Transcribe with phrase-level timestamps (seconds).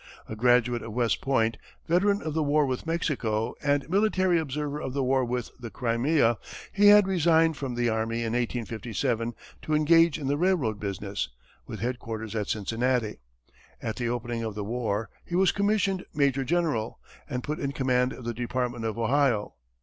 [0.27, 1.57] A graduate of West Point,
[1.87, 6.39] veteran of the war with Mexico, and military observer of the war in the Crimea,
[6.73, 11.29] he had resigned from the army in 1857 to engage in the railroad business,
[11.67, 13.19] with headquarters at Cincinnati.
[13.79, 16.97] At the opening of the war, he was commissioned major general,
[17.29, 19.53] and put in command of the Department of Ohio.